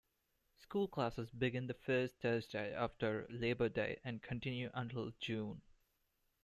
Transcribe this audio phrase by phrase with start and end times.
[0.57, 5.61] School classes begin the first Thursday after Labor Day, and continue until June.